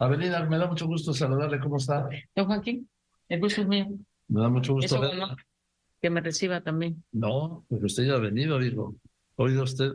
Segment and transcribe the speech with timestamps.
[0.00, 1.60] Avenida, me da mucho gusto saludarle.
[1.60, 2.08] ¿Cómo está?
[2.34, 2.88] Don Joaquín,
[3.28, 3.86] el gusto es mío.
[4.28, 5.36] Me da mucho gusto Eso, verla.
[6.00, 7.04] que me reciba también.
[7.12, 8.94] No, pero usted ya ha venido, digo.
[9.36, 9.92] Oído usted.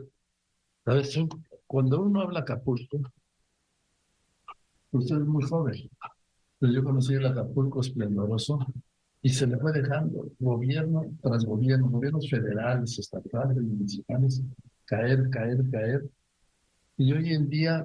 [0.84, 1.18] ¿Sabes?
[1.66, 3.00] Cuando uno habla Acapulco,
[4.92, 5.90] usted es muy joven.
[6.60, 8.64] Pero yo conocí el Acapulco esplendoroso
[9.22, 14.40] y se le fue dejando gobierno tras gobierno, gobiernos federales, estatales, municipales,
[14.84, 16.04] caer, caer, caer.
[16.96, 17.84] Y hoy en día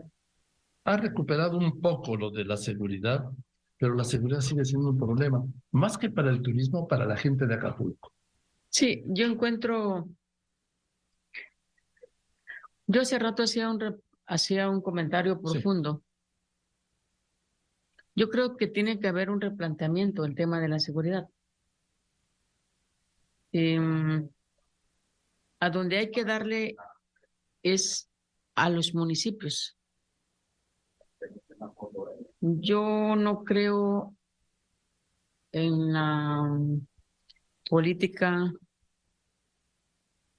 [0.83, 3.23] ha recuperado un poco lo de la seguridad,
[3.77, 7.45] pero la seguridad sigue siendo un problema, más que para el turismo, para la gente
[7.47, 8.11] de Acapulco.
[8.69, 10.07] Sí, yo encuentro.
[12.87, 13.95] Yo hace rato hacía un, re-
[14.27, 15.41] hacía un comentario Sí.
[15.43, 16.03] profundo.
[18.15, 21.27] Yo creo que tiene que haber un replanteamiento el tema de la seguridad.
[23.53, 24.29] Em,
[25.59, 26.75] a donde hay que darle
[27.63, 28.09] es
[28.55, 29.77] a los municipios.
[32.39, 34.15] Yo no creo
[35.51, 36.49] en la
[37.69, 38.51] política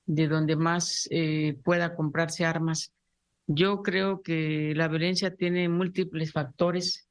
[0.06, 2.92] de donde más eh, pueda comprarse armas.
[3.46, 7.08] Yo creo que la violencia tiene múltiples factores.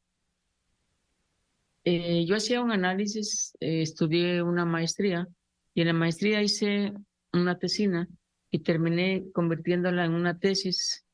[1.84, 5.28] Eh, yo hacía un análisis, eh, estudié una maestría
[5.74, 6.94] y en la maestría hice
[7.34, 8.08] una tesina
[8.52, 11.06] y terminé convirtiéndola en una tesis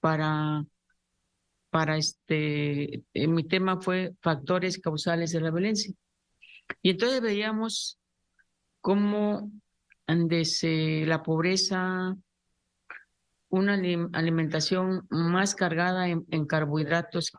[0.00, 0.66] para,
[1.72, 5.94] para este, eh, mi tema fue factores causales de la violencia.
[6.82, 7.98] Y entonces veíamos
[8.82, 9.50] cómo
[10.06, 12.14] desde la pobreza,
[13.48, 17.32] una alim- alimentación más cargada en, en carbohidratos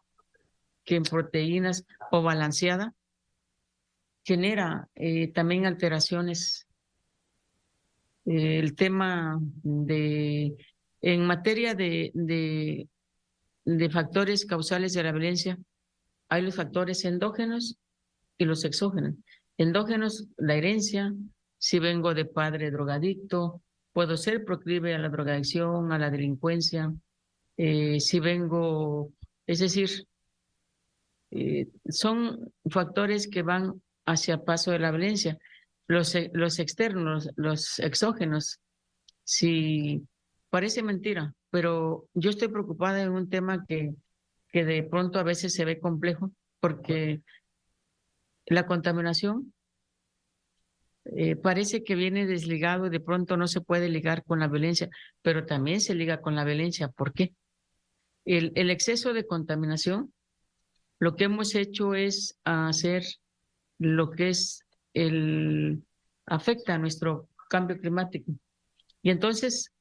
[0.83, 2.95] que en proteínas o balanceada,
[4.23, 6.65] genera eh, también alteraciones.
[8.25, 10.57] Eh, el tema de,
[11.01, 12.87] en materia de, de,
[13.65, 15.57] de factores causales de la violencia,
[16.29, 17.77] hay los factores endógenos
[18.37, 19.15] y los exógenos.
[19.57, 21.13] Endógenos, la herencia,
[21.57, 23.61] si vengo de padre drogadicto,
[23.93, 26.91] puedo ser proclive a la drogadicción, a la delincuencia,
[27.57, 29.13] eh, si vengo,
[29.45, 30.07] es decir,
[31.31, 35.37] eh, son factores que van hacia paso de la violencia.
[35.87, 38.59] Los, los externos, los exógenos,
[39.23, 40.01] si
[40.53, 43.95] parece mentira, pero yo estoy preocupada en un tema que,
[44.49, 47.23] que de pronto a veces se ve complejo, porque
[48.45, 49.51] la contaminación
[51.05, 54.91] eh, parece que viene desligado y de pronto no se puede ligar con la violencia,
[55.23, 56.87] pero también se liga con la violencia.
[56.87, 57.33] ¿Por qué?
[58.23, 60.13] El, el exceso de contaminación,
[60.99, 63.03] lo que hemos hecho es hacer
[63.79, 65.83] lo que es el
[66.27, 68.33] afecta a nuestro cambio climático.
[69.01, 69.73] Y entonces,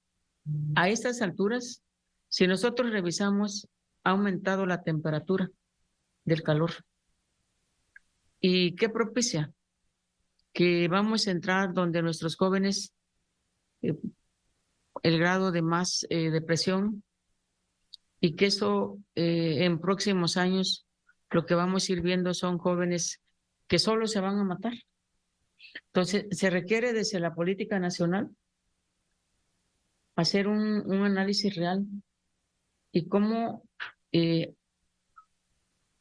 [0.75, 1.83] a estas alturas,
[2.29, 3.69] si nosotros revisamos,
[4.05, 5.51] ha aumentado la temperatura
[6.25, 6.73] del calor.
[8.41, 9.53] ¿Y qué propicia?
[10.53, 12.93] Que vamos a entrar donde nuestros jóvenes,
[13.83, 13.95] eh,
[15.03, 17.03] el grado de más eh, depresión,
[18.21, 20.87] y que eso eh, en próximos años
[21.31, 23.21] lo que vamos a ir viendo son jóvenes
[23.67, 24.75] que solo se van a matar.
[25.87, 28.31] Entonces, se requiere desde la política nacional
[30.17, 31.87] hacer un, un análisis real
[32.93, 33.63] y cómo
[34.13, 34.55] eh,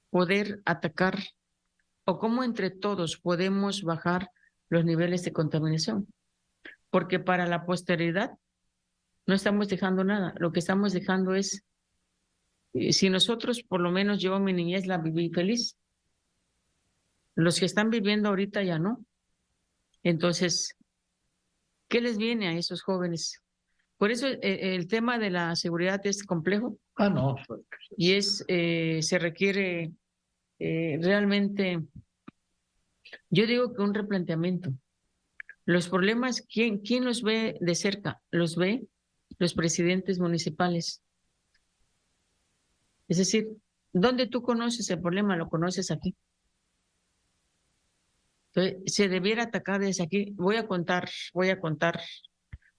[0.10, 1.20] poder atacar
[2.06, 4.30] o cómo entre todos podemos bajar
[4.70, 6.08] los niveles de contaminación.
[6.90, 8.32] Porque para la posteridad
[9.26, 11.64] no estamos dejando nada, lo que estamos dejando es,
[12.74, 15.78] eh, si nosotros, por lo menos yo mi niñez la viví feliz,
[17.36, 19.06] los que están viviendo ahorita ya no.
[20.04, 20.76] Entonces,
[21.88, 23.41] ¿qué les viene a esos jóvenes?
[24.02, 27.36] Por eso eh, el tema de la seguridad es complejo Ah, no.
[27.96, 29.92] y es eh, se requiere
[30.58, 31.84] eh, realmente,
[33.30, 34.74] yo digo que un replanteamiento.
[35.66, 38.20] Los problemas, ¿quién, ¿quién los ve de cerca?
[38.32, 38.88] Los ve
[39.38, 41.04] los presidentes municipales.
[43.08, 43.50] Es decir,
[43.94, 45.38] ¿dónde tú conoces el problema?
[45.38, 46.16] Lo conoces aquí.
[48.56, 50.32] Entonces, se debiera atacar desde aquí.
[50.38, 52.02] Voy a contar, voy a contar,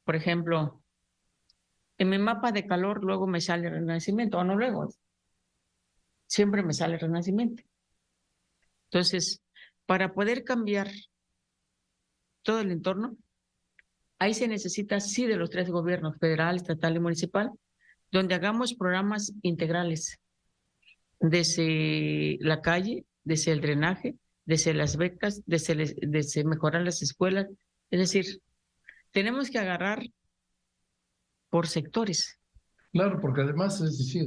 [0.05, 0.82] por ejemplo,
[1.99, 4.89] en mi mapa de calor luego me sale renacimiento, o no luego,
[6.27, 7.63] siempre me sale renacimiento.
[8.91, 9.43] Entonces,
[9.87, 10.91] para poder cambiar
[12.43, 13.17] todo el entorno,
[14.19, 17.51] ahí se necesita sí de los tres gobiernos, federal, estatal y municipal,
[18.11, 20.19] donde hagamos programas integrales
[21.19, 27.47] desde la calle, desde el drenaje, desde las becas, desde, desde mejorar las escuelas.
[27.91, 28.43] Es decir,
[29.13, 30.03] tenemos que agarrar
[31.53, 32.41] por sectores.
[32.93, 34.25] Claro, porque además, es decir,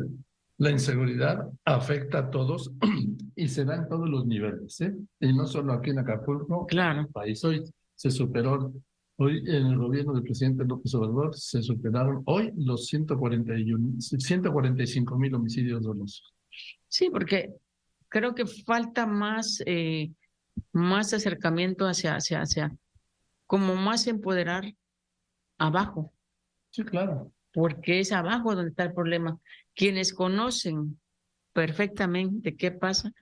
[0.57, 2.71] La inseguridad afecta a todos
[3.35, 4.95] y se da en todos los niveles, ¿eh?
[5.19, 7.01] Y no solo aquí en Acapulco, claro.
[7.01, 7.61] el país hoy
[7.95, 8.71] se superó,
[9.17, 15.35] hoy en el gobierno del presidente López Obrador se superaron hoy los 141, 145 mil
[15.35, 16.33] homicidios dolosos.
[16.87, 17.53] Sí, porque
[18.07, 20.11] creo que falta más, eh,
[20.71, 22.77] más acercamiento hacia, hacia, hacia,
[23.45, 24.73] como más empoderar
[25.57, 26.14] abajo.
[26.75, 27.31] Sí, claro.
[27.53, 29.39] Porque es abajo donde está el problema.
[29.73, 30.99] Quienes conocen
[31.53, 33.13] perfectamente qué pasa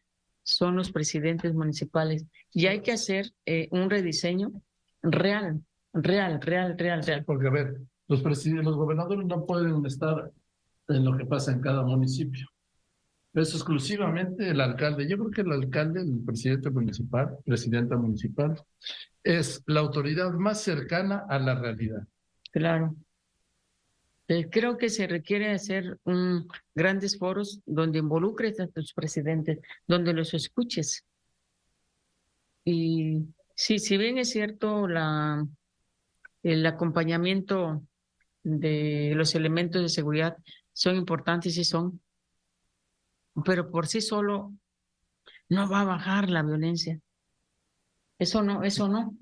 [0.41, 2.25] son los presidentes municipales.
[2.51, 4.51] Y hay que hacer eh, un rediseño
[5.03, 5.61] real,
[5.93, 7.23] real, real, real, real.
[7.25, 7.77] Porque, a ver,
[8.07, 10.31] los, presidentes, los gobernadores no pueden estar
[10.87, 12.47] en lo que pasa en cada municipio.
[13.35, 15.07] Es exclusivamente el alcalde.
[15.07, 18.59] Yo creo que el alcalde, el presidente municipal, presidenta municipal,
[19.23, 22.07] es la autoridad más cercana a la realidad.
[22.51, 22.95] Claro.
[24.27, 30.13] Eh, creo que se requiere hacer un, grandes foros donde involucres a tus presidentes, donde
[30.13, 31.05] los escuches.
[32.63, 33.25] Y
[33.55, 35.45] sí, si bien es cierto la,
[36.41, 37.83] el acompañamiento
[38.43, 40.37] de los elementos de seguridad
[40.71, 42.01] son importantes y son,
[43.45, 44.53] pero por sí solo
[45.49, 46.99] no va a bajar la violencia.
[48.19, 49.15] Eso no, eso no.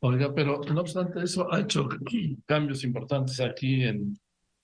[0.00, 1.88] Oiga, pero no obstante eso ha hecho
[2.46, 4.18] cambios importantes aquí en,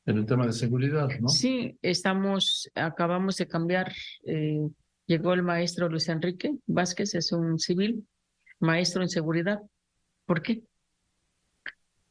[0.04, 1.28] el tema de seguridad, ¿no?
[1.28, 3.92] Sí, estamos, acabamos de cambiar,
[4.24, 4.68] eh,
[5.06, 8.06] llegó el maestro Luis Enrique Vázquez, es un civil,
[8.58, 9.60] maestro en seguridad.
[10.26, 10.64] ¿Por qué?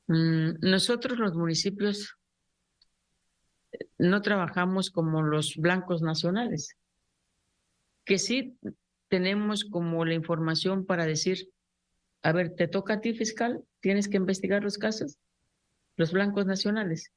[0.08, 2.16] Mm, nosotros los municipios
[3.98, 6.76] no trabajamos como los blancos nacionales,
[8.06, 8.58] que sí
[9.08, 11.50] tenemos como la información para decir,
[12.24, 15.18] a ver, te toca a ti fiscal, tienes que investigar los casos,
[15.96, 17.12] los blancos nacionales.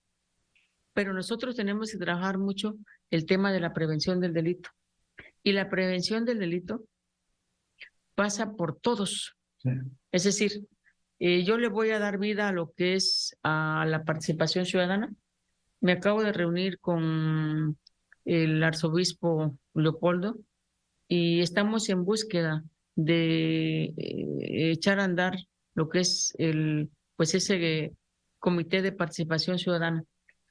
[0.93, 2.77] Pero nosotros tenemos que trabajar mucho
[3.11, 4.71] el tema de la prevención del delito.
[5.43, 6.85] Y la prevención del delito
[8.15, 9.37] pasa por todos.
[10.13, 10.67] Es decir,
[11.19, 15.13] eh, yo le voy a dar vida a lo que es a la participación ciudadana.
[15.81, 17.79] Me acabo de reunir con
[18.25, 20.39] el arzobispo Leopoldo
[21.09, 25.37] y estamos en búsqueda de eh, echar a andar
[25.75, 27.93] lo que es el, pues ese
[28.39, 30.05] comité de participación ciudadana.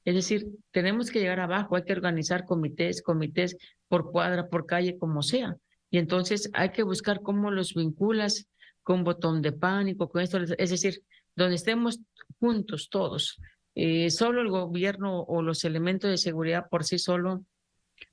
[0.04, 3.56] Es decir, tenemos que llegar abajo, hay que organizar comités, comités
[3.88, 5.56] por cuadra, por calle, como sea.
[5.90, 8.48] Y entonces hay que buscar cómo los vinculas
[8.82, 10.38] con botón de pánico, con esto.
[10.58, 11.02] Es decir,
[11.34, 12.00] donde estemos
[12.38, 13.40] juntos todos.
[13.74, 17.44] Eh, solo el gobierno o los elementos de seguridad por sí solo,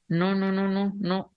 [0.07, 1.33] no, no, no, no, no,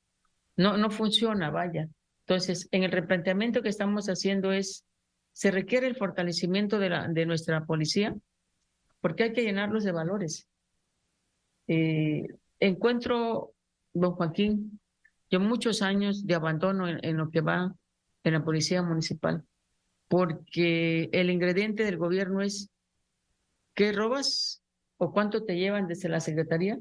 [0.57, 1.89] no, no funciona, vaya.
[2.27, 4.87] Entonces, en el replanteamiento que estamos haciendo es,
[5.33, 8.15] se requiere el fortalecimiento de, nuestra policía,
[9.01, 10.49] porque hay que llenarlos de valores.
[11.69, 12.27] Eh,
[12.61, 13.53] encuentro,
[13.93, 14.81] don Joaquín,
[15.31, 17.75] yo muchos años de abandono en, lo que va
[18.23, 19.45] en la policía municipal,
[20.09, 22.71] porque el ingrediente del gobierno es
[23.75, 24.63] ¿qué robas
[24.97, 26.79] o cuánto te llevan desde la secretaría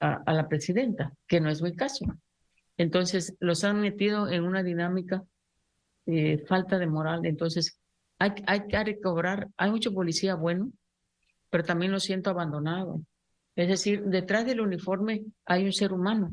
[0.00, 1.14] a, a la presidenta?
[1.26, 2.04] Que no es mi caso.
[2.78, 5.24] Entonces, los han metido en una dinámica
[6.06, 7.26] de falta de moral.
[7.26, 7.78] Entonces,
[8.18, 10.70] hay, hay que recobrar, hay mucho policía bueno,
[11.50, 13.02] pero también lo siento abandonado.
[13.56, 16.32] Es decir, detrás del uniforme hay un ser humano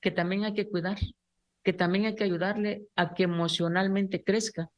[0.00, 0.98] que también hay que cuidar,
[1.64, 4.70] que también hay que ayudarle a que emocionalmente crezca,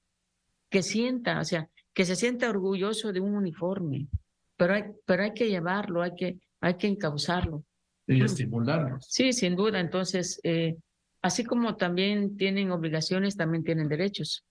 [0.71, 4.09] que sienta, o sea, que se sienta orgulloso de un uniforme,
[4.56, 7.64] pero hay, pero hay que llevarlo, hay que, hay que encauzarlo
[8.06, 9.06] y estimularlos.
[9.08, 9.80] Sí, sin duda.
[9.80, 10.76] Entonces, eh,
[11.23, 14.44] así como también tienen obligaciones, también tienen derechos.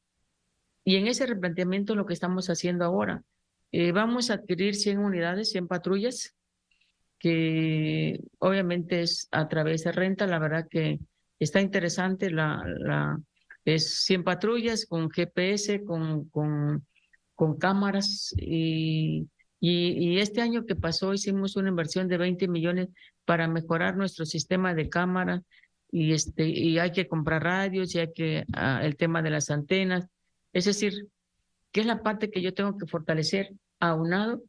[0.83, 3.23] Y en ese replanteamiento lo que estamos haciendo ahora,
[3.71, 6.35] eh, vamos a adquirir 100 unidades, 100 patrullas,
[7.19, 10.99] que obviamente es a través de renta, la verdad que
[11.39, 13.17] está interesante, la, la,
[13.65, 16.85] es 100 patrullas con GPS, con, con,
[17.33, 19.27] con cámaras y
[19.65, 22.89] y, este año que pasó hicimos una inversión de 20 millones
[23.23, 25.41] para mejorar nuestro sistema de cámara
[25.89, 29.49] y, este, y hay que comprar radios y hay que, ah, el tema de las
[29.49, 30.05] antenas.
[30.51, 31.07] Es decir,
[31.71, 34.43] ¿qué es la parte que yo tengo que fortalecer aunado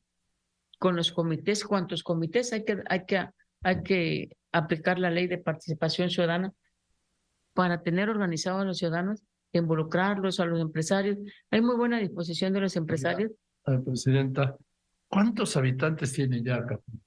[0.81, 1.65] con los comités?
[1.65, 3.29] ¿Cuántos comités hay que, hay que,
[3.63, 6.53] hay que aplicar la ley de participación ciudadana
[7.53, 11.19] para tener organizados a los ciudadanos, involucrarlos a los empresarios?
[11.53, 13.31] Hay muy buena disposición de los empresarios.
[13.85, 14.59] Presidenta,
[15.09, 17.05] ¿Cuántos habitantes tiene ya Acapulco?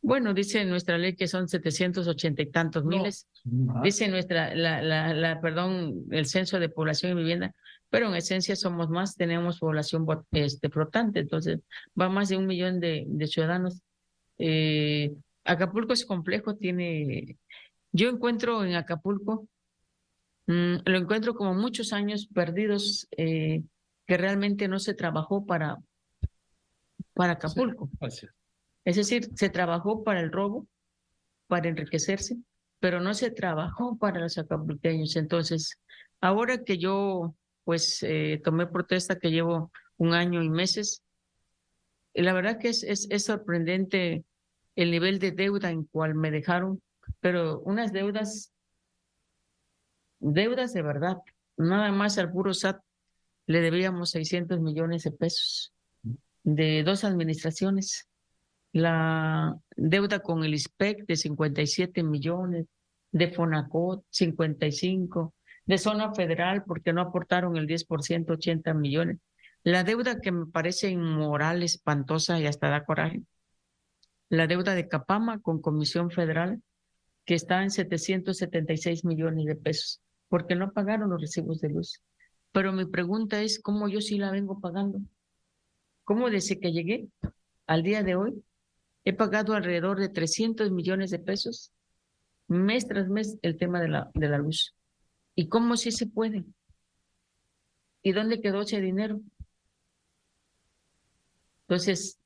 [0.00, 3.26] Bueno, dice nuestra ley que son 780 y tantos miles.
[3.82, 7.54] Dice nuestra, la, la, la, perdón, el censo de población y vivienda,
[7.90, 11.60] pero en esencia somos más, tenemos población este, flotante, entonces
[12.00, 13.82] va más de un millón de, de ciudadanos.
[14.38, 17.36] Eh, Acapulco es complejo, tiene,
[17.90, 19.48] yo encuentro en Acapulco,
[20.46, 23.62] mm, lo encuentro como muchos años perdidos eh,
[24.06, 25.78] que realmente no se trabajó para,
[27.18, 27.90] para Acapulco.
[28.84, 30.68] es decir, se trabajó para el robo,
[31.48, 32.36] para enriquecerse,
[32.78, 35.16] pero no se trabajó para los acapulqueños.
[35.16, 35.80] Entonces,
[36.20, 37.34] ahora que yo
[37.64, 41.02] pues eh, tomé protesta que llevo un año y meses,
[42.14, 44.24] la verdad que es, es, es sorprendente
[44.76, 46.80] el nivel de deuda en cual me dejaron,
[47.18, 48.52] pero unas deudas,
[50.20, 51.16] deudas de verdad.
[51.56, 52.80] Nada más al puro SAT
[53.46, 55.72] le debíamos 600 millones de pesos
[56.42, 58.08] de dos administraciones.
[58.72, 62.66] La deuda con el ISPEC de 57 millones,
[63.12, 69.18] de Fonacot 55, de zona federal porque no aportaron el 10%, 80 millones.
[69.64, 73.22] La deuda que me parece inmoral, espantosa y hasta da coraje,
[74.28, 76.62] la deuda de Capama con Comisión Federal,
[77.24, 82.02] que está en 776 millones de pesos, porque no pagaron los recibos de luz.
[82.52, 85.00] Pero mi pregunta es, ¿cómo yo sí la vengo pagando?
[86.08, 87.06] ¿Cómo desde que llegué
[87.66, 88.42] al día de hoy
[89.04, 91.70] he pagado alrededor de 300 millones de pesos
[92.46, 94.74] mes tras mes el tema de la, de la luz?
[95.34, 96.46] ¿Y cómo sí se puede?
[98.02, 99.20] ¿Y dónde quedó ese dinero?
[101.66, 102.18] Entonces,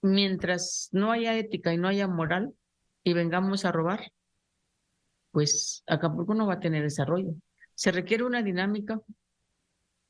[0.00, 2.54] mientras no haya ética y no haya moral
[3.04, 4.12] y vengamos a robar,
[5.30, 7.34] pues Acapulco no va a tener desarrollo.
[7.74, 8.98] Se requiere una dinámica.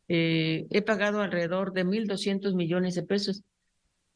[0.08, 3.42] Eh, he pagado alrededor de 1.200 millones de pesos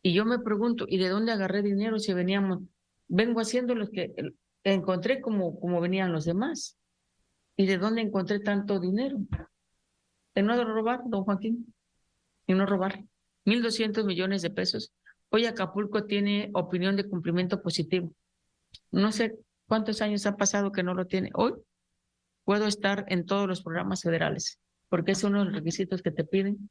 [0.03, 2.61] y yo me pregunto, ¿y de dónde agarré dinero si veníamos?
[3.09, 4.15] Vengo haciendo lo que
[4.65, 6.79] encontré como, como venían los demás.
[7.57, 9.19] ¿Y de dónde encontré tanto dinero?
[10.35, 11.73] De no robar, don Joaquín,
[12.47, 13.05] y no robar.
[13.45, 14.93] 1.200 millones de pesos
[15.35, 18.13] Hoy Acapulco tiene opinión de cumplimiento positivo.
[18.91, 21.31] No sé cuántos años ha pasado que no lo tiene.
[21.33, 21.55] Hoy
[22.45, 24.61] puedo estar en todos los programas federales,
[24.93, 26.69] porque es uno de los requisitos que te piden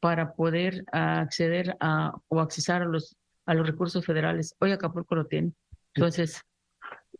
[0.00, 4.56] para poder acceder a o accesar a los, a los recursos federales.
[4.58, 5.52] Hoy Acapulco lo tiene.
[5.94, 6.42] Entonces.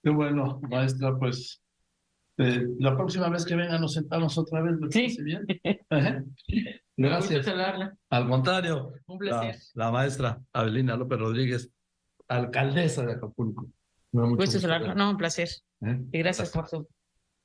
[0.03, 1.63] Qué bueno, maestra, pues
[2.39, 4.75] eh, la próxima vez que venga nos sentamos otra vez.
[4.91, 5.23] sí.
[5.23, 5.47] bien?
[6.97, 7.47] Gracias.
[8.11, 9.57] Al contrario, un placer.
[9.75, 11.71] La, maestra Avelina López Rodríguez,
[12.27, 13.69] alcaldesa de Acapulco.
[14.11, 15.49] No, no un placer.
[15.81, 16.01] ¿Eh?
[16.11, 16.89] Y gracias por su,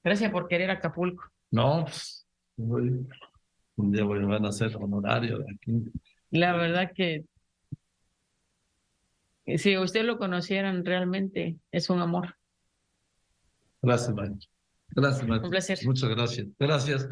[0.04, 1.26] gracias por querer Acapulco.
[1.52, 2.19] No, pues,
[2.60, 5.92] un día van a ser honorario de aquí.
[6.32, 7.26] La verdad que
[9.58, 12.36] si usted lo conocieran realmente es un amor.
[13.82, 14.50] Gracias, maestro.
[14.90, 15.30] Gracias.
[15.30, 15.80] Un placer.
[15.86, 16.48] Muchas gracias.
[16.58, 17.10] Gracias.